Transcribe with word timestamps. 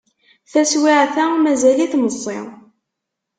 Taswiεt-a 0.51 1.25
mazal-it 1.43 1.93
meẓẓi. 1.97 2.39